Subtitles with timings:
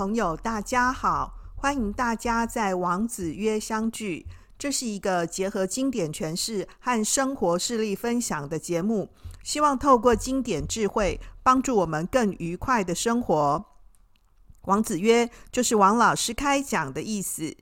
[0.00, 4.26] 朋友，大家好，欢迎大家在王子约相聚。
[4.58, 9.10] 这是一个结合经典诠释和生活事例分享的节目，
[9.42, 13.62] 希望透过经典智慧，帮助我们更愉快的生活。
[14.62, 17.54] 王子约就是王老师开讲的意思。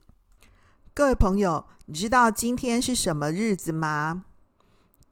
[0.93, 4.23] 各位朋友，你知道今天是什么日子吗？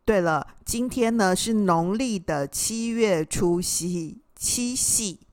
[0.05, 5.26] 对了，今天呢是农历的七月初七，七夕。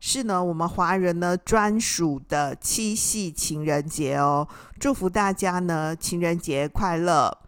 [0.00, 7.38] 是呢，我们华人呢专属的七夕情人节哦，祝福大家呢情人节快乐，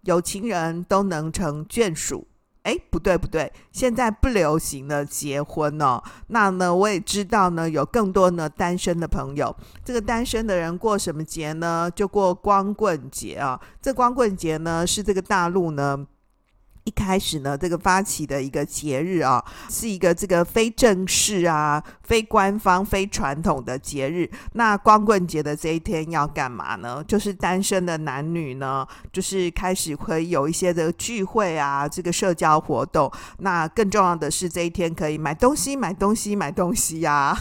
[0.00, 2.26] 有情人都能成眷属。
[2.62, 6.00] 哎，不对不对，现在不流行了结婚哦。
[6.28, 11.90] 那呢，我也知道呢，有更多呢单身的朋友，这个单身的人过什么节呢？
[11.94, 13.60] 就过光棍节啊。
[13.82, 16.06] 这光棍节呢，是这个大陆呢。
[16.84, 24.28] 一开始呢，这个发起的一个节日啊，是一个这个非正式啊、非官方、非传统的节日。
[24.54, 27.02] 那光棍节的这一天要干嘛呢？
[27.06, 33.10] 就是单身的男女呢，就是开始会有一些的聚会啊，这个社交活动。
[33.38, 37.38] 那更重要的是，这一天可以买东西、买东西、买东西呀、啊。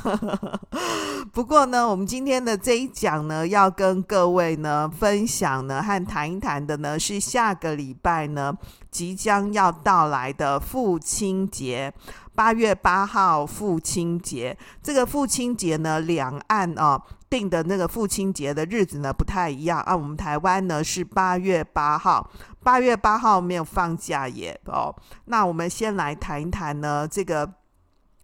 [1.33, 8.55] 不过呢，我们今天的这一讲呢，要跟各位呢分享呢和谈一谈的呢，是下个礼拜呢。
[8.91, 11.89] 即将将要到来的父亲节，
[12.35, 14.57] 八月八号父亲节。
[14.83, 19.95] 这个父亲节呢，两岸啊定的那个父亲节的日子呢不太一样啊。
[19.95, 22.29] 我们台湾呢是八月八号，
[22.61, 24.93] 八月八号没有放假耶哦。
[25.27, 27.49] 那我们先来谈一谈呢这个。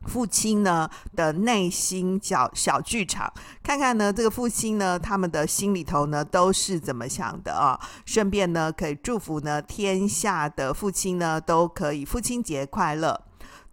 [0.05, 3.31] 父亲呢的内心小小剧场，
[3.61, 7.79] 看看呢这个父亲呢他们的心里头呢都是怎么想的啊？
[8.05, 13.26] 顺便呢可以祝福呢天下的父亲呢都可以父亲节快乐。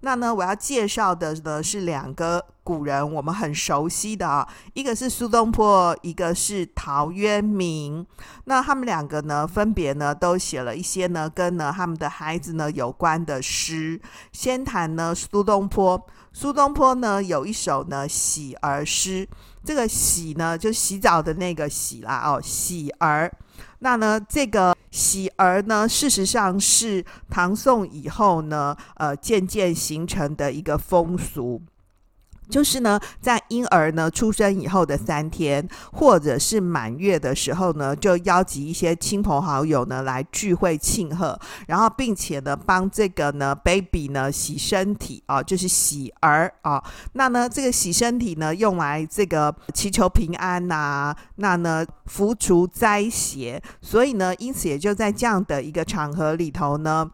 [0.05, 8.07] 那呢我要介绍的呢是两个古人，我们很熟悉的啊，一个是苏东坡，一个是陶渊明。
[8.45, 13.99] 那他们两个呢分别呢都写了一些呢跟呢他们的孩子呢有关的诗。
[14.31, 16.07] 先谈呢苏东坡。
[16.35, 19.27] 苏东坡呢有一首呢洗儿诗，
[19.65, 23.33] 这个洗呢就洗澡的那个洗啦哦，洗儿。
[23.85, 31.61] 那呢这个喜儿呢，事实上是唐宋以后呢，呃渐渐形成的一个风俗。
[32.49, 46.83] 就是呢，在婴儿呢出生以后的三天，或者是满月的时候呢，就邀集一些亲朋好友呢来聚会庆贺，然后并且呢帮这个呢 baby 呢洗身体啊，就是洗儿啊。
[47.15, 57.11] 那呢这个洗身体呢用来这个祈求平安呐、啊，那呢福除灾邪，所以呢因此也就在这样的一个场合里头呢。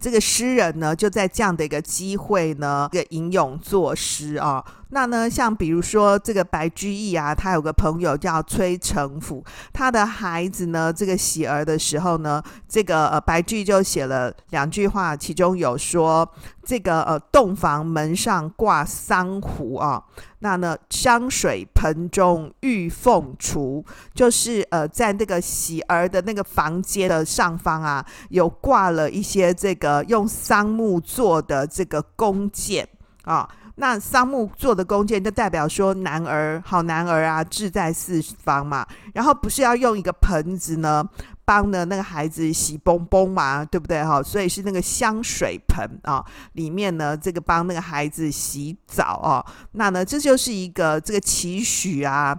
[0.00, 4.64] 这个诗人呢，就在这样的一个机会呢，一个吟咏作诗啊。
[4.94, 16.32] 那呢，像比如说这个白居易啊，他有个朋友叫崔成甫，他的孩子呢，这个喜儿的时候呢，这个呃白居易就写了两句话，其中有说
[16.64, 20.00] 这个呃洞房门上挂桑壶啊，
[20.38, 23.84] 那呢香水盆中玉凤雏，
[24.14, 32.88] 就是呃在那个喜儿的那个房间的上方啊，有挂了一些这个用桑木做的这个弓箭
[33.24, 33.48] 啊。
[33.76, 38.86] 那桑木做的弓箭，就代表说男儿好男儿啊，志在四方嘛。
[39.12, 41.04] 然后不是要用一个盆子呢，
[41.44, 44.22] 帮呢那个孩子洗蹦蹦嘛，对不对哈？
[44.22, 49.44] 所以是那个香水盆啊，里面呢这个帮那个孩子洗澡啊。
[49.72, 52.38] 那呢这就是一个这个期许啊，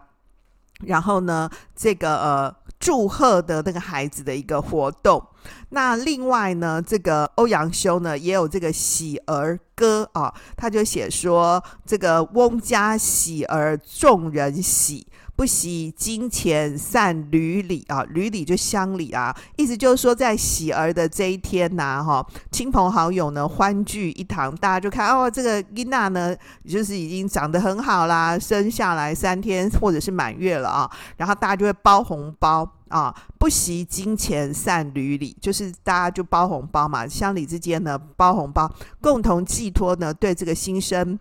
[0.81, 2.55] 然后呢这个呃。
[2.77, 5.25] 祝贺的那个孩子的一个活动。
[5.69, 15.05] 那另外呢，这个欧阳修呢也有这个喜儿歌啊，他就写说这个翁家喜儿众人喜。
[15.37, 26.33] 不惜金钱散閭里啊，閭里就乡里啊，意思就是说，在喜儿的这一天呐、啊，哈，亲朋好友呢欢聚一堂，大家就看哦，这个囡娜呢，
[26.65, 38.71] 就是已经长得很好啦，生下来三天或者是满月了啊，然后大家就会包红包啊，不惜金钱散閭里，就是大家就包红包嘛，乡里之间呢包红包，
[39.01, 41.19] 共同寄托呢对这个新生。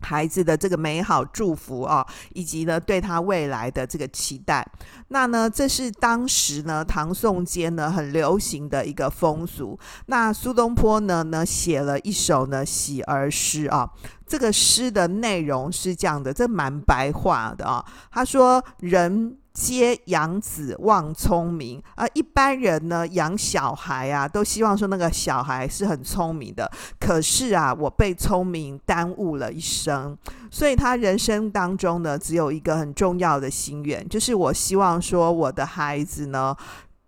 [0.00, 4.64] 孩子的这个美好祝福啊，以及呢对他未来的这个期待，
[5.08, 9.76] 那呢这是当时呢唐宋间呢很流行的一个风俗。
[10.06, 13.90] 那苏东坡呢呢写了一首呢喜儿诗啊，
[14.24, 17.84] 这个诗的内容是这样的，这蛮白话的啊。
[18.12, 26.70] 他说：“人皆养子望聪明啊，一般人呢养小孩啊，都希望说那个小孩是很聪明的。
[27.00, 30.16] 可是啊，我被聪明耽误了一生，
[30.48, 36.56] 所以他人生当中呢，只有一个很重要的心愿，就是我希望说我的孩子呢，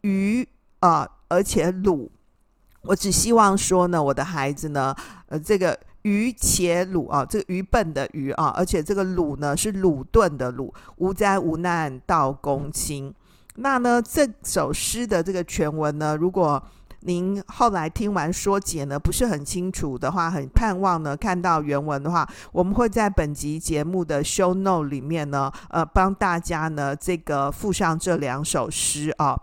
[0.00, 0.44] 愚
[0.81, 2.11] 啊、而且鲁。
[2.82, 4.93] 我只希望说呢，我的孩子呢，
[5.29, 13.14] 呃，这个愚且鲁啊，这个愚笨的愚啊，而且这个鲁呢是鲁钝的鲁，无灾无难到公卿。
[13.56, 16.62] 那呢，这首诗的这个全文呢，如果
[17.00, 29.38] 您后来听完说解呢，不是很清楚的话，很盼望呢看到原文的话，我们会在本集节目的 show note 里面呢，呃，帮大家呢这个附上这两首诗啊。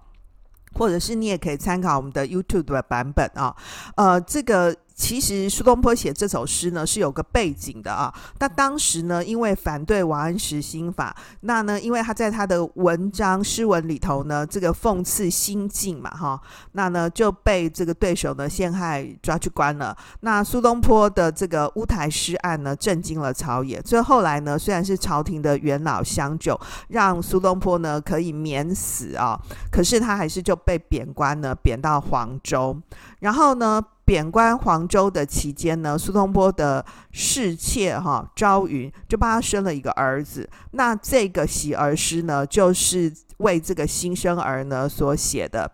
[0.74, 3.56] 或者是你也可以参考我们的 YouTube 的版本啊，
[3.95, 4.75] 呃，这个。
[4.97, 8.11] 其实苏东坡写这首诗呢是有个背景的啊。
[8.39, 16.41] 那当时呢，因为反对王安石新法，那呢，因为他在他的文章诗文里头呢，这个讽刺新进嘛，哈，
[16.71, 19.95] 那呢就被这个对手呢陷害抓去关了。
[20.21, 23.79] 那苏东坡的这个乌台诗案呢，震惊了朝野。
[23.79, 29.39] 最后来呢，虽然是朝廷的元老相救，让苏东坡呢可以免死啊，
[29.71, 32.75] 可是他还是就被贬官呢，贬到黄州，
[33.19, 33.79] 然后呢。
[34.07, 40.50] 贬官黄州的期间呢，苏东坡的侍妾哈朝云就帮他生了一个儿子。
[40.71, 45.69] 那这个喜儿诗呢，就是为这个新生儿呢所写的。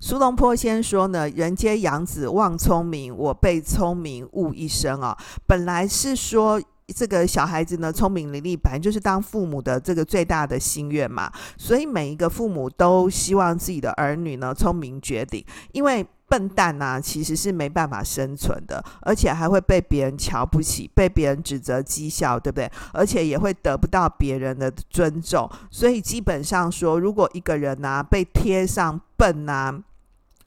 [0.00, 5.16] 苏东坡先说呢：“人皆养子望聪明，我被聪明误一生啊。”
[5.46, 11.30] 本来是说这个小孩子呢聪明伶俐，本来就是当父母的这个最大的心愿嘛。
[11.56, 16.04] 所以每一个父母都希望自己的儿女呢聪明绝顶，因为。
[16.32, 22.72] 笨蛋呐、啊，其实是没办法生存的，而且还会被别人瞧不起，被别人指责讥笑，对不对？
[22.94, 25.46] 而且也会得不到别人的尊重。
[25.70, 29.78] 所以基本上说，如果一个人呐、啊、被贴上笨呐、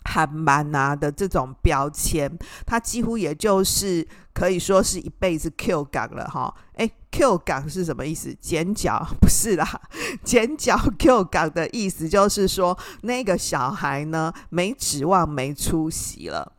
[0.05, 2.31] 韩版啊的这种标签，
[2.65, 4.07] 他几乎也就是。
[4.35, 8.35] 可以说是一辈子 Q 港了哈，诶 Q 港是什么意思？
[8.41, 9.65] 剪脚 不是啦，
[10.25, 16.51] 剪脚 Q 港的意思就是说那个小孩呢没指望没出息了。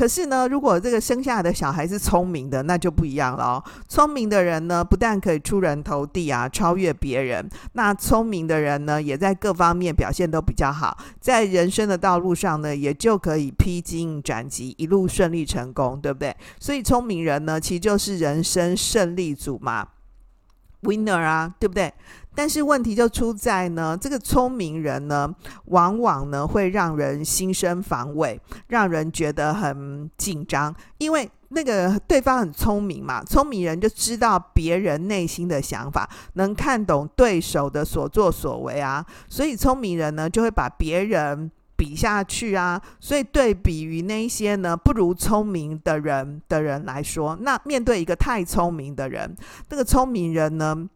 [0.00, 3.64] 可是呢，如果这个生下来的小孩是聪明的，那就不一样了哦。
[3.86, 16.34] 聪明的人呢，不但可以出人头地啊，超越别人，那聪明的人呢，也在各方面表现都比较好，在人生的道路上呢，也就可以披荆斩棘，一路顺利成功，对不对？
[16.58, 19.86] 所以聪明人呢，其实就是人生胜利组嘛
[20.84, 21.92] ，winner 啊，对不对？
[22.34, 25.32] 但是问题就出在呢，这个聪明人呢，
[25.66, 49.34] 往往呢会让人心生防卫，让人觉得很紧张，因为那个对方很聪明嘛，聪明人就知道别人内心的想法，能看懂对手的所作所为啊，所以聪明人呢就会把别人比下去啊，所以对比于那一些呢不如聪明的人的人来说，那面对一个太聪明的人，
[49.70, 50.88] 那个聪明人呢，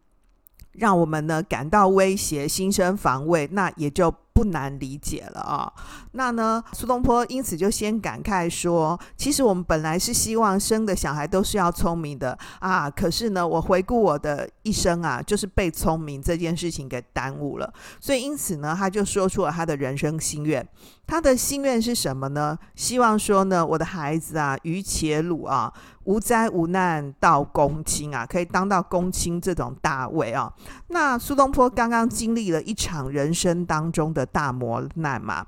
[0.74, 5.72] 让我们呢感到威胁，心生防卫，那也就不难理解了啊。
[6.12, 17.72] 那呢，苏东坡因此就先感慨说：“其实我们本来是希望生的小孩都是要聪明的啊，可是呢，我回顾我的一生啊，就是被聪明这件事情给耽误了。
[18.00, 20.66] 所以因此呢，他就说出了他的人生心愿。
[21.06, 22.58] 他的心愿是什么呢？
[22.74, 25.72] 希望说呢，我的孩子啊，愚且鲁啊。”
[26.04, 30.52] 无灾无难到公卿啊，可以当到公卿这种大位啊。
[30.88, 35.46] 那苏东坡刚刚经历了一场人生当中的大磨难嘛。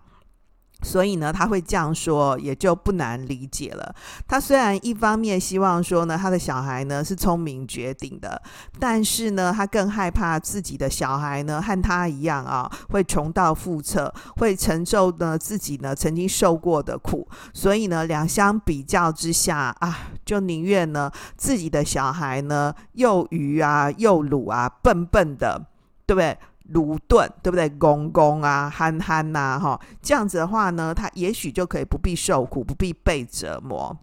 [0.82, 3.94] 所以呢，他会这样说，也就不难理解了。
[4.28, 8.40] 他虽然一方面希望说呢，他的小孩呢是聪明绝顶的，
[8.78, 17.26] 但是呢，他更害怕自己的小孩呢和他一样啊，会重蹈覆辙，会承受呢自己呢曾经受过的苦。
[17.52, 25.60] 所以呢，两相比较之下啊，就宁愿呢自己的小孩呢又愚啊又鲁啊，笨笨的，
[26.06, 26.36] 对不对？
[26.68, 27.68] 鲁钝，对不对？
[27.68, 33.96] 公公啊，憨憨呐，哈，这样子的话呢，他也许就可以不必受苦，不必被折磨。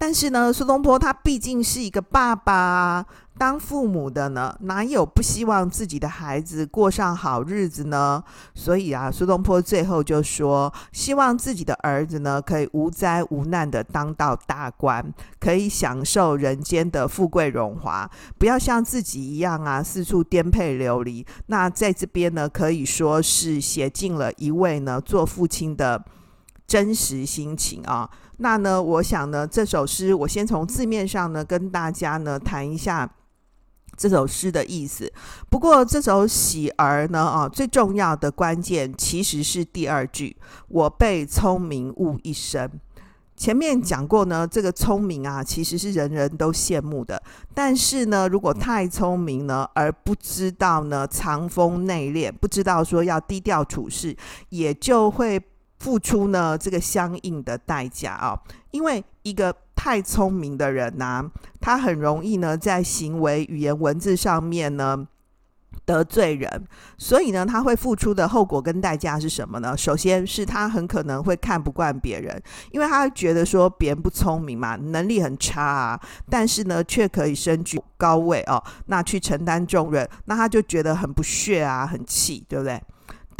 [0.00, 3.04] 但是呢，苏东坡他毕竟是一个爸爸。
[3.36, 8.24] 当父母的呢，哪有不希望自己的孩子过上好日子呢？
[8.54, 15.04] 所以啊，苏东坡最后就说，希望自己的儿子呢，可以无灾无难的当到大官，
[15.38, 21.26] 可以享受人间的富贵荣华，不要像自己一样啊，四处颠沛流离。
[21.46, 26.02] 那在这边呢，可以说是写尽了一位呢做父亲的
[26.66, 28.08] 真实心情啊。
[28.42, 33.08] 那呢，我想呢，这首诗我先从字面上呢跟大家呢谈一下。
[33.96, 35.12] 这首诗的意思。
[35.50, 40.34] 不过这首喜儿呢，啊，最重要的关键其实是第二句
[40.68, 42.70] ：“我被聪明误一生。”
[43.36, 47.22] 前面讲过呢，这个聪明啊，其实是人人都羡慕的。
[47.52, 54.16] 但是呢，如果太聪明呢，而不知道呢藏锋内敛，不知道说要低调处事，
[54.48, 55.38] 也就会
[55.80, 58.40] 付出呢这个相应的代价啊。
[58.70, 61.28] 因为一个太聪明的人呐、
[61.60, 65.08] 他很容易呢在行为、语言、文字上面呢。
[65.86, 66.68] 得罪人，
[66.98, 69.76] 所以呢，他会付出的后果跟代价是什么呢？
[69.76, 82.80] 首先是他很可能会看不惯别人，因为他觉得说别人不聪明嘛，能力很差啊，但是呢，却可以身居高位哦，那去承担重任，那他就觉得很不屑啊，很气，对不对？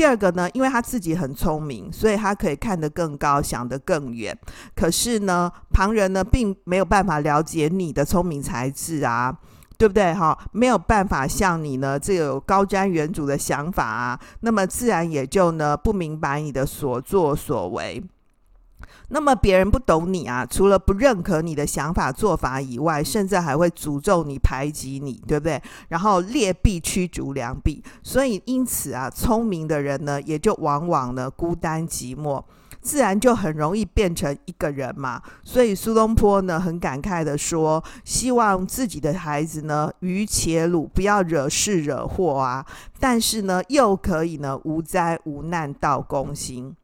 [0.00, 4.34] 第二个呢，因为他自己很聪明，所以他可以看得更高，想得更远。
[4.74, 9.36] 可是呢，旁人呢，并没有办法了解你的聪明才智啊。
[9.76, 10.38] 对不对哈？
[10.52, 18.02] 没有办法像你呢，这有高瞻远瞩的想法啊，那么自然也就呢不明白你的所作所为。
[19.10, 25.60] 那么别人不懂你啊，除了不认可你的想法做法以外，甚至还会诅咒你、排挤你，对不对？
[25.88, 32.42] 然后劣币驱逐良币，所以因此啊，聪明的人呢，也就往往呢孤单寂寞。
[32.82, 42.64] 自然就很容易变成一个人嘛，所以苏东坡呢很感慨地说，希望自己的孩子呢愚且鲁，不要惹事惹祸啊，
[42.98, 46.74] 但是呢又可以呢无灾无难到公心。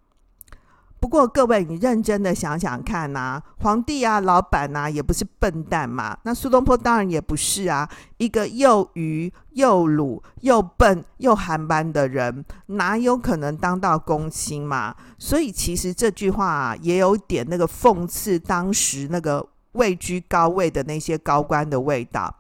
[1.07, 6.19] 不过各位，你认真的想想看呐、啊，皇帝啊、老板呐、啊，也不是笨蛋嘛。
[6.25, 14.97] 那苏东坡当然也不是啊，一个又愚又鲁又笨又寒班的人，哪有可能当到公卿嘛？
[15.17, 22.35] 所以其实这句话啊，也有点那个讽刺当时那个位居高位的那些高官的味道。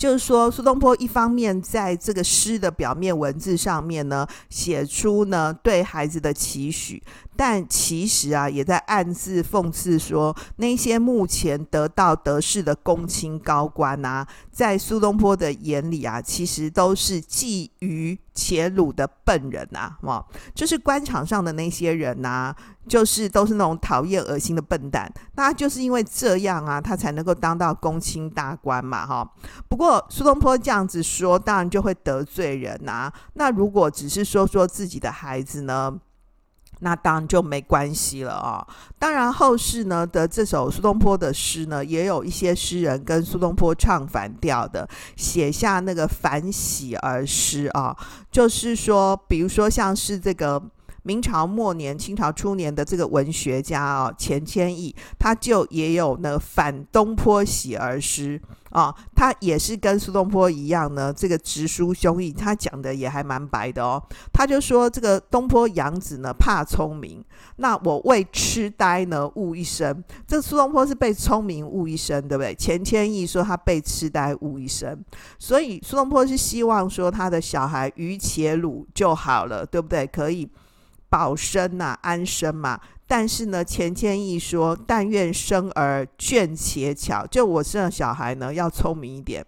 [0.00, 7.02] 就是说，苏东坡一方面在这个诗的表面文字上面呢，写出呢对孩子的期许，
[7.36, 22.56] 但其实啊，也在暗自讽刺说，那些目前得道得势的公卿高官啊，在苏东坡的眼里啊，其实都是既愚且鲁的笨人啊，哇，就是官场上的那些人啊。
[22.88, 29.30] 就是都是那种讨厌、恶心的笨蛋，那就是因为这样啊，他才能够当到公卿大官嘛，哈。
[29.68, 33.12] 不过苏东坡这样子说，当然就会得罪人呐、啊。
[33.34, 35.98] 那如果只是说说自己的孩子呢，
[36.80, 38.66] 那当然就没关系了啊、哦。
[38.98, 47.96] 当然后世呢的这首苏东坡的诗呢，也有一些诗人跟苏东坡唱反调的，写下那个反喜而诗啊，
[48.30, 50.62] 就是说，比如说像是这个。
[51.02, 58.40] 明朝末年、清朝初年的这个文学家啊，钱谦益，他就也有那反东坡喜儿诗
[58.70, 64.02] 啊，他也是跟苏东坡一样呢，这个直抒胸臆，他讲的也还蛮白的哦。
[64.32, 67.24] 他就说这个东坡养子呢怕聪明，
[67.56, 70.04] 那我为痴呆呢误一生。
[70.26, 72.54] 这苏东坡是被聪明误一生，对不对？
[72.54, 75.02] 钱谦益说他被痴呆误一生，
[75.38, 80.06] 所以苏东坡是希望说他的小孩于且鲁就好了，对不对？
[80.06, 80.48] 可以。
[81.10, 82.80] 保身呐、安身嘛。
[83.06, 89.44] 但是呢，钱谦益说：“但愿生儿倦且巧，就我生的小孩呢，要聪明一点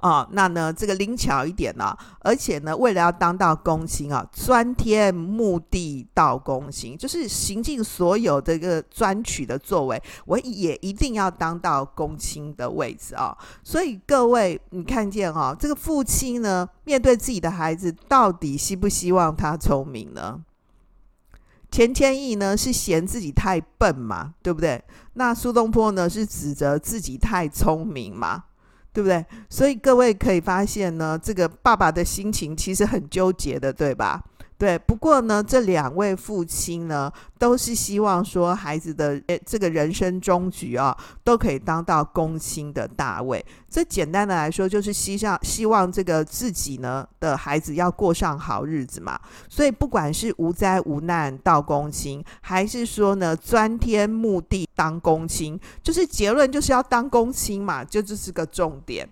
[0.00, 0.26] 哦。
[0.32, 13.36] 那呢，这个灵巧一点呢、啊，而且呢，为了要当到公卿啊，钻天目地到公卿，就是行尽所有这个专取的作为，我也一定要当到公卿的位置啊。
[13.62, 20.40] 所以各位，你看见哈、这个父亲呢，面对自己的孩子，到底希不希望他聪明呢？”
[21.72, 24.84] 钱谦益呢是嫌自己太笨嘛，对不对？
[25.14, 28.44] 那苏东坡呢是指责自己太聪明嘛，
[28.92, 29.24] 对不对？
[29.48, 34.22] 所以各位可以发现呢，这个爸爸的心情其实很纠结的，对吧？
[34.62, 43.44] 对，不过呢，这两位父亲呢，都是希望说孩子的诶这个人生终局啊，都可以当到公卿的大位。
[43.68, 49.18] 这简单的来说，就是希望希望这个自己呢的孩子要过上好日子嘛。
[49.48, 59.08] 所以不管是无灾无难到公卿，还是说呢钻天目地当公卿，就是结论就是要当公卿嘛，就这是个重点。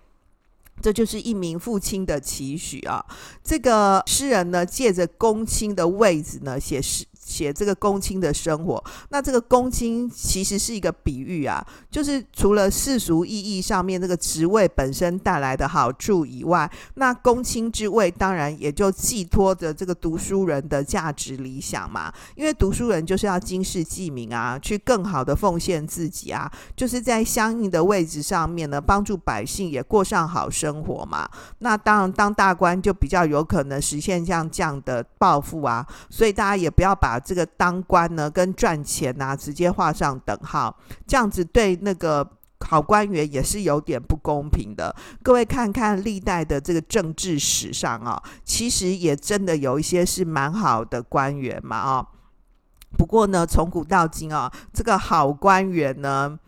[0.82, 3.04] 这就是一名父亲的期许啊！
[3.44, 8.82] 这个诗人呢，借着公卿的位置呢，写诗写这个公卿的生活。
[9.10, 22.12] 那这个公卿其实是一个比喻啊，就是除了世俗意义上面这个职位本身带来的好处以外，那公卿之位当然也就寄托着这个读书人的价值理想嘛。
[22.34, 31.28] 因为读书人就是要经世济民啊，去更好的奉献自己啊，就是在相应的位置上面呢，帮助百姓也过上好生活嘛。
[31.58, 42.25] 那当然当大官就比较有可能实现像这样的抱负啊，所以大家也不要把把这个当官呢跟赚钱啊直接画上等号，这样子对那个
[42.61, 44.95] 好官员也是有点不公平的。
[45.21, 52.07] 各位看看历代的这个政治史上啊，其实也真的有一些是蛮好的官员嘛啊。
[52.97, 56.38] 不过呢，从古到今啊，这个好官员呢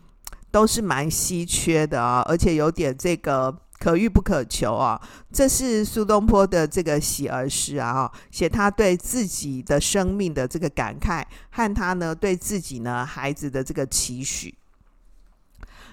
[0.49, 3.62] 都是蛮稀缺的啊，而且有点这个。
[3.83, 4.97] 可遇不可求啊！
[5.33, 14.55] 这是苏东坡的这个喜儿诗啊，写他对自己的生命的这个感慨，和他呢对自己呢孩子的这个期许。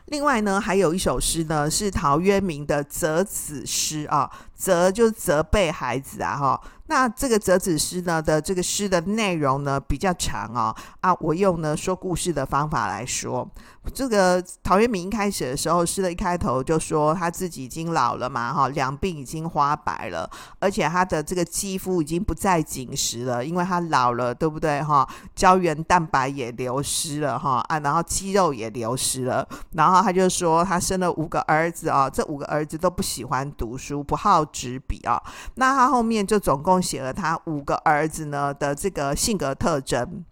[0.07, 6.61] 另外呢，还有一首诗呢，是陶渊明的责子诗啊，责就是责备孩子啊，哈。
[6.91, 13.49] 那这个折子诗呢的这个诗的内容呢比较长哦，啊，我用呢说故事的方法来说。
[13.95, 20.29] 这个陶渊明一开始的时候，诗的一开头就说他自己已经老了嘛，哈，两鬓已经花白了，
[20.59, 25.09] 而且他的这个肌肤已经不再紧实了，因为他老了，对不对，哈？
[25.35, 35.23] 胶原蛋白也流失了，哈啊，然后肌肉也流失了，然后他就说他生了五个儿子啊，这五个儿子都不喜欢读书，不好执笔啊。
[35.55, 40.25] 那他后面就总共写了他五个儿子呢的这个性格特征。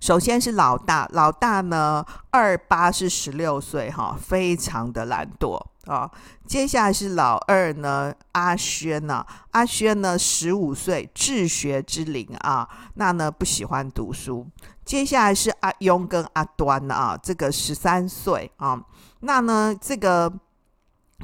[0.00, 6.10] 首先是老大，老大呢，二八是十六岁，哈，非常的懒惰啊。
[6.46, 14.46] 接下来是老二呢，阿轩呢，阿轩呢，十五岁，治学之龄啊，那呢不喜欢读书。
[14.86, 18.82] 接下来是阿雍跟阿端啊，这个十三岁啊，
[19.20, 20.32] 那呢这个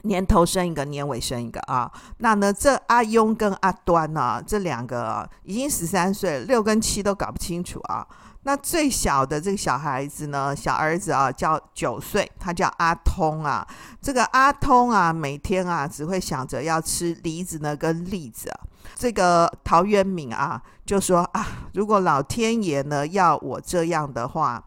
[0.02, 8.06] 年头生一个，年尾生一个啊，那呢这阿雍跟阿端呢，啊，这两个，已经十三岁，六跟七都搞不清楚啊。
[8.46, 13.66] 那最小的这个小孩子呢，小儿子啊，叫九岁，他叫阿通啊。
[14.02, 18.60] 这个阿通啊，每天啊，只会想着要吃梨子呢跟栗子啊。
[18.94, 24.62] 这个陶渊明啊，就说啊，如果老天爷呢要我这样的话，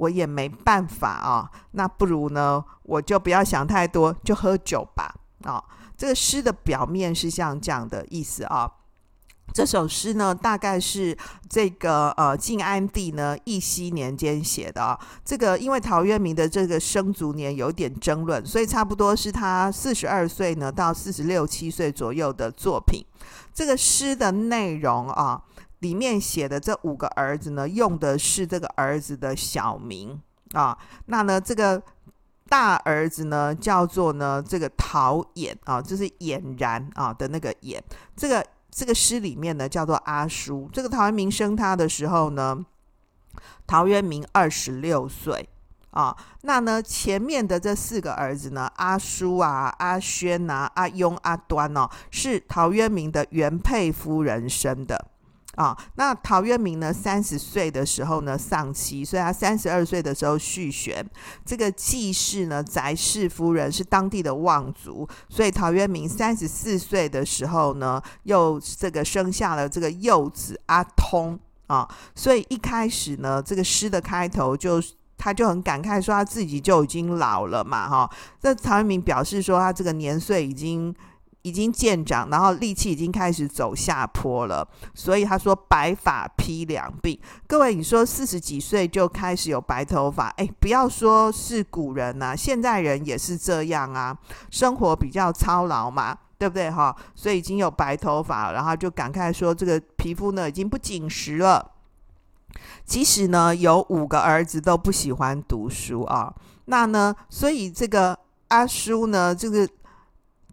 [0.00, 1.50] 我也没办法啊。
[1.72, 5.62] 那不如呢，我就不要想太多，就喝酒吧啊。
[5.96, 8.70] 这个诗的表面是像这样的意思啊。
[9.52, 11.16] 这首诗呢，大概是
[11.48, 14.98] 这个呃晋安帝呢义熙年间写的啊。
[15.24, 23.04] 这个因为陶渊明的这个生卒年有点争论，所以差不多是他四十二岁呢到四十六七岁左右的作品。
[23.52, 25.42] 这个诗的内容啊，
[25.80, 30.18] 里面写的这五个儿子呢，用的是这个儿子的小名
[30.52, 30.78] 啊。
[31.06, 31.82] 那呢，这个
[32.48, 37.78] 大儿子呢叫做呢这个陶俨啊，就是俨然啊的那个俨，
[38.16, 38.46] 这个。
[38.72, 40.70] 这个诗里面呢叫做阿叔。
[40.72, 42.64] 这个陶渊明生他的时候呢，
[43.66, 45.48] 陶渊明二十六岁
[45.90, 46.16] 啊。
[46.42, 55.09] 那呢前面的这四个儿子呢，阿叔啊、阿轩啊、阿雍、阿端哦，是陶渊明的原配夫人生的。
[55.60, 56.90] 啊，那陶渊明呢？
[56.90, 61.06] 三十岁的时候呢，丧妻，所以他三十二岁的时候续弦。
[61.44, 71.86] 这个季氏呢，翟氏夫人是当地的望族，所以陶渊明三十四岁的时候呢，又这个生下了这个幼子阿通啊。
[72.14, 74.82] 所以一开始呢，这个诗的开头就
[75.18, 78.10] 他就很感慨说他自己就已经老了嘛，哈、啊。
[78.40, 80.94] 这陶渊明表示说他这个年岁已经。
[81.42, 87.18] 已经渐长，然后力气已经开始走下坡了，所以他说白发披两鬓。
[87.46, 94.14] 各位，你说四十几岁就开始有白头发，哎，不要说是古人呐、现在人也是这样啊，
[94.50, 96.94] 生活比较操劳嘛，对不对哈？
[97.14, 101.72] 所以已经有白头发，然后就感慨说这个皮肤呢已经不紧实了。
[102.84, 106.34] 即使呢有五个儿子都不喜欢读书啊，
[106.66, 109.66] 那呢，所以这个阿叔呢，这个。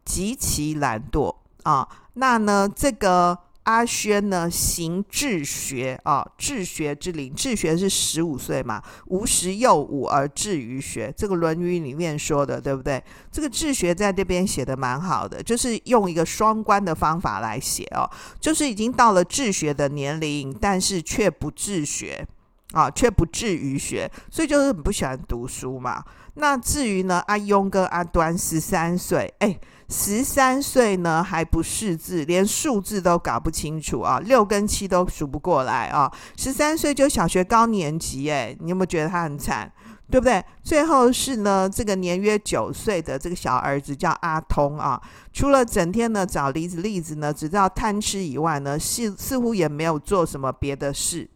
[0.07, 13.03] 极其懒惰啊，那呢，这个阿轩呢，行治学啊，治学之龄，治学是十五岁嘛，吾十有五而志于学，这个《论语》里面说的，对不对？
[13.29, 22.25] 这个治学在这边写的蛮好的，就是用一个双关的方法来写哦，就是已经到了治学的年龄，但是却不治学
[22.73, 26.03] 啊，却不至于学，所以就是很不喜欢读书嘛。
[26.35, 29.57] 那至于呢，阿雍跟阿端十三岁，哎，
[29.89, 39.71] 十三岁呢还不识字，连数字都搞不清楚啊，六跟七都数不过来啊，十三岁就小学高年级，哎，你有没有觉得他很惨？
[40.09, 40.41] 对不对？
[40.63, 45.01] 最后是呢，这个年约九岁的这个小儿子叫阿通啊，
[45.33, 51.29] 除了整天呢找梨子栗子呢，只知道贪吃以外呢，似似乎也没有做什么别的事。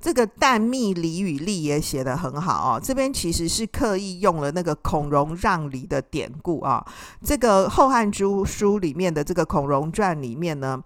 [0.00, 6.84] 这个淡密梨与利也写得很好哦，这边其实是刻意用了那个孔融让梨的典故啊。
[7.24, 10.82] 这个《后汉书》书里面的这个《孔融传》里面呢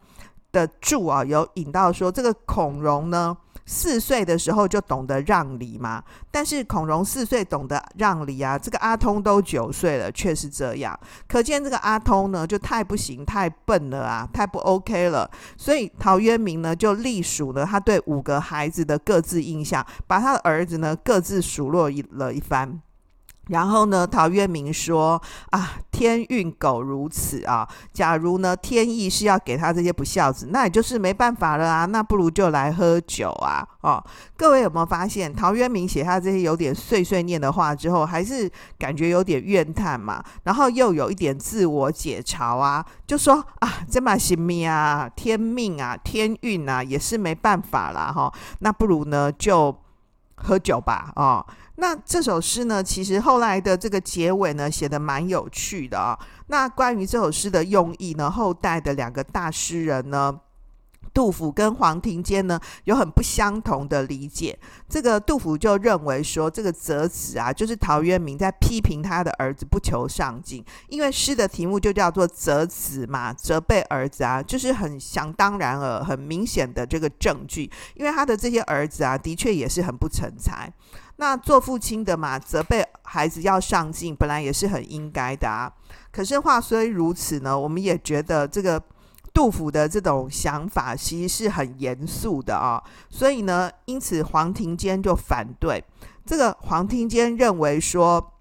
[0.52, 3.36] 的注啊，有引到说这个孔融呢。
[3.72, 15.30] 四岁的时候就懂得让梨嘛，但是孔融四岁懂得让梨啊，这个阿通都九岁了，却是这样，可见这个阿通呢就太不行，太笨了啊，太不 OK 了。
[15.56, 22.82] 所以陶渊明呢就隶属了他对五个孩子的各自印象，把他的儿子呢各自数落一了一番。
[23.50, 27.68] 然后呢，陶渊明说啊，天运苟如此啊。
[27.92, 31.84] 假如呢，天意是要给他这些不孝子，那也就是没办法了啊。
[31.84, 33.66] 那不如就来喝酒啊。
[33.82, 34.02] 哦，
[34.36, 40.22] 各位有没有发现，陶渊明写下这些有点碎碎念的话之后，还是感觉有点怨叹嘛？
[40.44, 48.12] 然后又有一点自我解嘲啊，就说啊，这么行命啊，天命啊，天运啊，也是没办法啦。
[48.12, 49.74] 哈、那不如呢，就
[50.42, 51.12] 喝酒吧。
[51.16, 51.44] 哦。
[51.76, 60.38] 那这首诗呢，其实后来的这个结尾呢，写的蛮有趣的啊、那关于这首诗的用意呢，后代的两个大诗人呢，
[61.12, 64.58] 杜甫跟黄庭坚呢，有很不相同的理解。
[64.88, 77.70] 这个杜甫就认为说，这个责子啊，就是陶渊明在批评他的儿子不求上进，因为诗的题目就叫做责子嘛，责备儿子啊，就是很想当然耳、很明显的这个证据。
[77.94, 80.72] 因为他的这些儿子啊，的确也是很不成才。
[81.16, 85.70] 那做父亲的嘛，责备孩子要上进，本来也是很应该的啊。
[86.10, 88.82] 可是话虽如此呢，我们也觉得这个
[89.32, 92.82] 杜甫的这种想法其实是很严肃的啊。
[93.08, 95.82] 所以呢，因此黄庭坚就反对。
[96.26, 98.34] 这个黄庭坚认为说，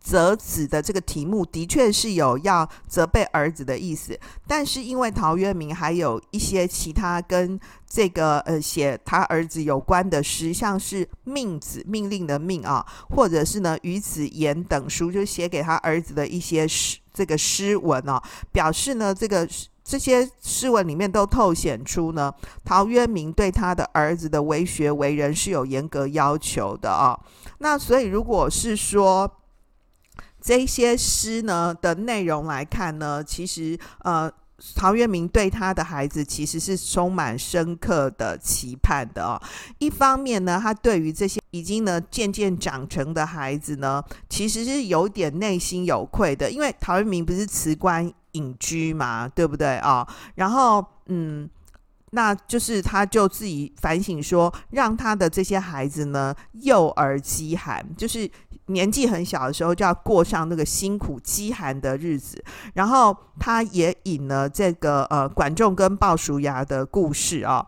[0.00, 19.46] 责子的这个题目的确是有要责备儿子的意思，但是因为陶渊明还有一些其他跟这个呃写他儿子有关的诗，像是命子命令的命啊，或者是呢与子言等书，就写给他儿子的一些诗这个诗文啊，表示呢这个
[19.88, 22.30] 这些诗文里面都透显出呢
[22.62, 27.18] 陶渊明对他的儿子的为学为人是有严格要求的啊。
[27.58, 29.30] 那所以如果是说。
[30.40, 34.30] 这些诗呢的内容来看呢，其实呃，
[34.74, 39.40] 陶渊明对他的孩子其实是充满深刻的期盼的哦。
[39.78, 50.00] 一方面呢，他对于这些已经呢渐渐长成的孩子呢，其实是有点内心有愧的，因为陶渊明不是辞官隐居嘛，对不对啊？
[50.00, 51.48] 哦，然后嗯。
[52.12, 58.26] 那就是他就自己反省说，让他的这些孩子呢，幼而饥寒，就是
[58.68, 62.42] 年纪很小的时候就要过上那个辛苦饥寒的日子。
[62.72, 67.66] 然后他也引了这个呃管仲跟鲍叔牙的故事啊。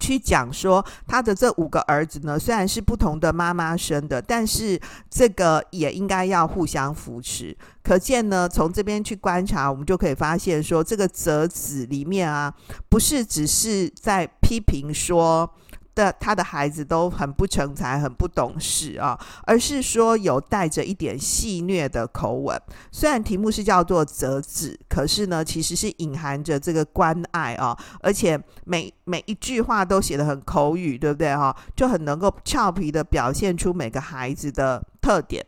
[0.00, 7.54] 去讲说他的这五个儿子呢，虽然是不同的妈妈生的，但是这个也应该要互相扶持。
[7.82, 12.50] 可见呢，从这边去观察，我们就可以发现说，这个折子里面啊，
[12.88, 15.52] 不是只是在批评说。
[15.94, 22.60] 的他的孩子都很不成才，很不懂事啊，而是说有带着一点戏谑的口吻。
[22.90, 31.54] 虽然题目是叫做折子，可是呢，其实是隐含着这个关爱啊，而且每每一句话都写得很口语，对不对哈？
[31.76, 35.44] 就很能够俏皮地表现出每个孩子的特点。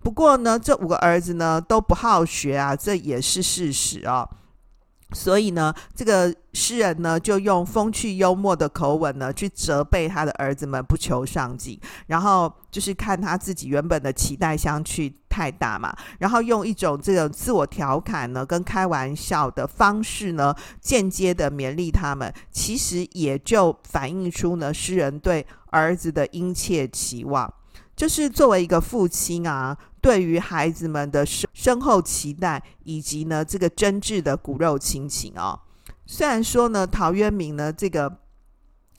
[0.00, 4.28] 不过呢，这五个儿子呢都不好学啊，这也是事实啊。
[5.12, 27.50] 所以呢，这个诗人呢，就用风趣幽默的口吻呢，去责备他的儿子们不求上进，然后就是看他自己原本的期待相去太大嘛，然后用一种这种自我调侃呢，跟开玩笑的方式呢，间接的勉励他们，其实也就反映出呢，诗人对儿子的殷切期望。
[27.96, 35.60] 就是作为一个父亲啊，对于孩子们的深深厚期待，以及呢这个真挚的骨肉亲情啊。
[36.06, 38.20] 虽然说呢，陶渊明呢这个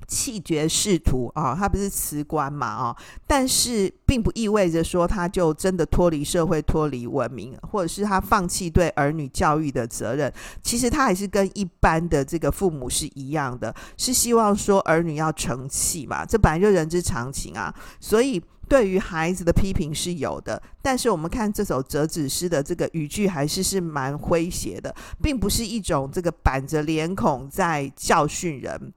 [0.08, 2.96] 气绝仕途啊，他不是辞官嘛啊，
[3.28, 10.32] 但是并不意味着说他就真的脱离社会、脱离文明，或者是他放弃对儿女教育的责任。
[10.64, 17.72] 其实他还是跟一般的这个父母是一样的，是希望说儿女要成器嘛，这本来就人之常情啊。
[18.00, 28.94] 所以对于孩子的批评是有的，但是我们看这首折纸诗的这个语句还是是蛮诙谐的，并不是一种这个板着脸孔在教训人。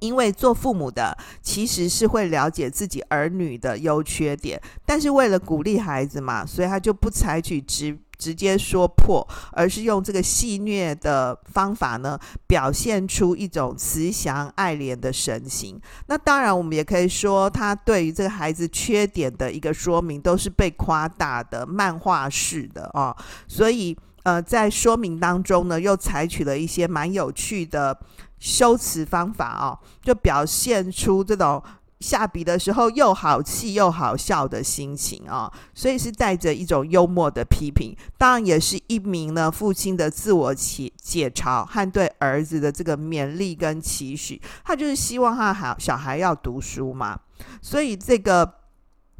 [0.00, 15.80] 因为做父母的其实是会了解自己儿女的优缺点，但是为了鼓励孩子嘛，所以他就不采取直直接说破，而是用这个戏谑的方法呢，表现出一种慈祥爱怜的神情。
[16.06, 23.16] 那当然，我们也可以说，他对于这个孩子缺点的一个说明，都是被夸大的漫画式的、哦。
[23.48, 27.98] 所以，呃，在说明当中呢，又采取了一些蛮有趣的。
[28.40, 31.62] 修辞方法哦，就表现出这种
[32.00, 47.18] 下笔的时候又好气又好笑的心情啊，所以是带着一种幽默的批评，当然也是一名呢父亲的自我解解嘲和对儿子的这个勉励跟期许，他就是希望他好小孩要读书嘛，
[47.62, 48.59] 所以这个。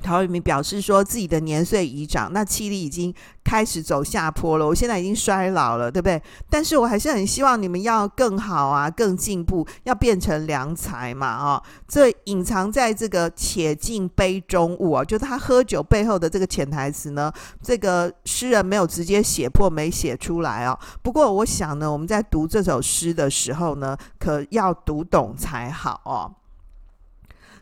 [0.01, 4.67] 陶渊明表示说，自己的年岁已长，那气力已经开始走下坡了。
[4.67, 6.21] 我现在已经衰老了，对不对？
[6.49, 11.63] 但是我还是很希望你们要更好啊，更进步，要变成良才嘛，啊！
[11.87, 17.33] 这隐藏在这个“且尽杯中物”啊，就是他喝酒背后的这个潜台词呢。
[17.63, 20.79] 这个诗人没有直接写破，没写出来啊。
[21.03, 26.33] 不过我想呢，我们在读这首诗的时候呢，可要读懂才好哦。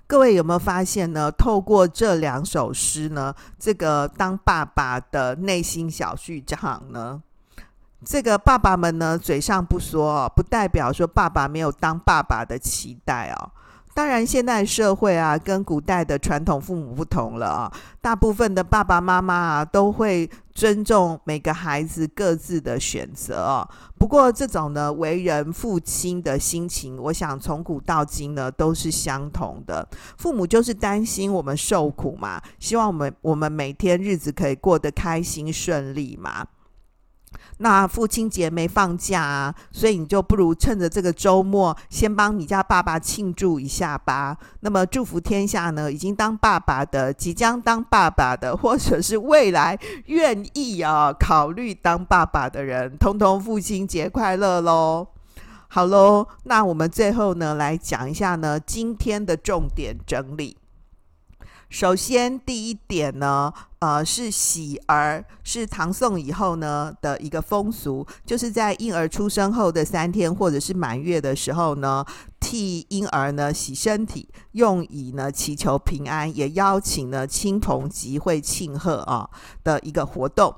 [0.09, 1.31] 各位有没有发现呢？
[1.31, 7.23] 透过这两首诗呢，这个当爸爸的内心小剧场呢，
[8.07, 13.51] 这个爸爸们呢嘴上不说哦，不代表说爸爸没有当爸爸的期待哦。
[13.99, 17.73] 当然，现代社会啊，跟古代的传统父母不同了啊。
[18.01, 23.69] 大部分的爸爸妈妈啊，都会尊重每个孩子各自的选择哦。
[23.99, 29.89] 不过，这种呢，为人父亲的心情，我想从古到今呢，都是相同的。
[30.17, 36.47] 父母就是担心我们受苦嘛，希望我们我们每天日子可以过得开心顺利嘛。
[37.59, 44.37] 那父亲节没放假啊，所以你就不如趁着这个周末，先帮你家爸爸庆祝一下吧。
[44.61, 55.09] 那么祝福天下呢，已经当爸爸的、即将当爸爸的，或者是未来愿意啊考虑当爸爸的人，通通父亲节快乐喽！
[55.69, 60.57] 好喽，那我们最后呢，来讲一下呢今天的重点整理。
[61.69, 72.05] 首先，第一点呢，呃，是喜儿，是唐宋以后呢的一个风俗，就是在婴儿出生后的三天或者是满月的时候呢，
[72.41, 79.31] 替婴儿呢洗身体，用以呢祈求平安，也邀请呢亲朋集会庆贺啊
[79.63, 80.53] 的一个活动。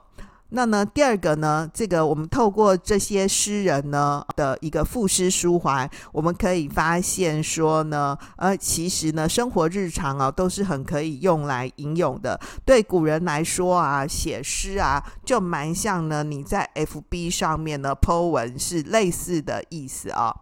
[0.51, 12.39] 那呢，第二个呢，这个我们透过这些诗人呢的一个赋诗抒怀，我们可以发现说呢，呃，其实呢，生活日常啊都是很可以用来引用的。
[12.65, 20.35] 对古人来说啊，写诗啊就蛮像呢，你在 FB 上面呢 po 文是类似的意思啊。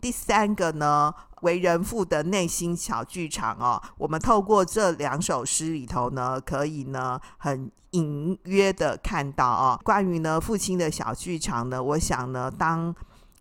[0.00, 12.94] 第三个呢，为人父的内心小剧场哦，我们透过这两首诗里头呢，可以呢很隐约的看到哦，关于呢父亲的小剧场呢，我想呢，当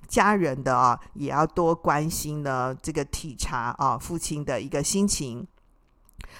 [0.07, 5.45] 家人的啊，也要多关心呢这个体察啊父亲的一个心情。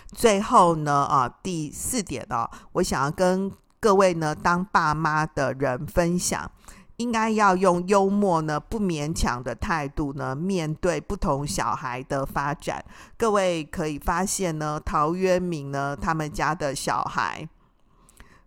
[0.08, 6.50] 最后呢啊，第四点啊，我想要跟各位呢当爸妈的人分享。
[6.98, 12.84] 应该要用幽默呢，不勉强的态度呢，面对不同小孩的发展。
[13.18, 17.48] 各位可以发现呢，陶渊明呢，他们家的小孩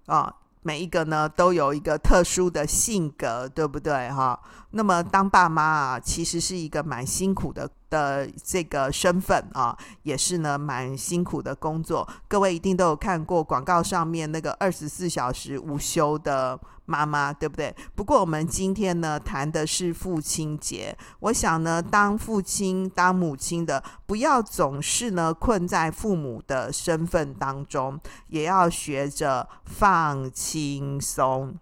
[0.07, 0.21] 啊。
[0.21, 4.39] 哦每一个呢都有一个特殊的性格，对不对哈？
[4.73, 12.09] 那么当爸妈啊，其实是一个蛮辛苦的的这个身份啊，也是呢蛮辛苦的工作。
[12.27, 17.75] 各位一定都有看过广告上面那个二十四小时无休的妈妈，对不对？
[17.95, 30.31] 不过我们今天呢谈的是父亲节，我想呢当父亲当母亲的，不要总是呢困在父母的身份当中，也要学着放。
[30.33, 31.59] 轻松，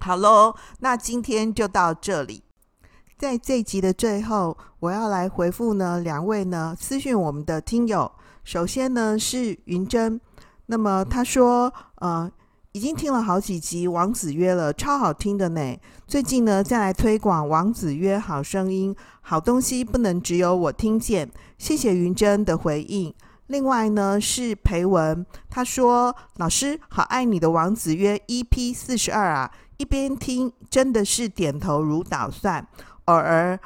[0.00, 2.42] 好喽，那今天就到这里。
[3.22, 8.10] 在这集的最后，我要来回复呢两位呢私讯我们的听友。
[8.42, 10.20] 首先呢是云珍，
[10.66, 12.28] 那么他说，呃，
[12.72, 15.78] 已经听了好几集王子约了，超好听的呢。
[16.08, 21.30] 最近呢，再来推广王子约好声音，好东西不能只有我听见。
[21.58, 23.14] 谢谢云珍的回应。
[23.46, 32.66] 另外呢，是培文，他说：“老师好爱你的王子约 EP 四十二啊，一边听真的是点头如捣蒜，
[33.06, 33.58] 偶尔。”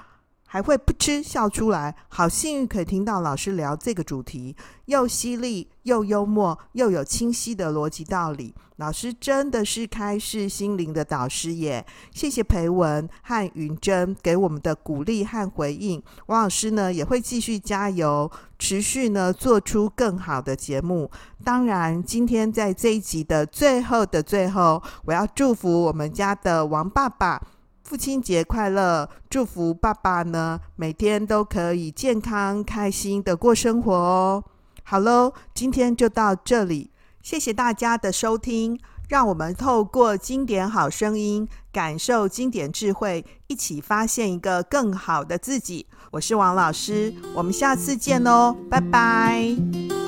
[0.49, 8.55] 还会噗嗤笑出来，好幸运可以听到老师聊这个主题，又犀利又幽默，又有清晰的逻辑道理。
[8.77, 11.85] 老师真的是开示心灵的导师耶！
[12.15, 16.01] 谢谢培文和云珍给我们的鼓励和回应。
[16.27, 21.11] 王老师呢也会继续加油，持续呢做出更好的节目。
[21.45, 27.43] 当然，今天在这一集的最后的最后，我要祝福我们家的王爸爸。
[27.87, 29.09] 父亲节快乐！
[29.31, 34.43] 祝福爸爸呢，每天都可以健康开心的过生活哦。
[34.83, 36.91] 好喽，今天就到这里，
[37.23, 38.77] 谢谢大家的收听。
[39.09, 45.87] 让我们透过经典好声音，感受经典智慧，一起发现一个更好的自己。
[46.11, 50.06] 我是王老师，我们下次见哦，拜拜。